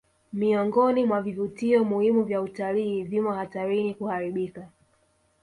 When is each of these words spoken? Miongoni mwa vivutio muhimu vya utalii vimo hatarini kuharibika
Miongoni 0.33 1.05
mwa 1.05 1.21
vivutio 1.21 1.83
muhimu 1.83 2.23
vya 2.23 2.41
utalii 2.41 3.03
vimo 3.03 3.31
hatarini 3.33 3.93
kuharibika 3.93 4.69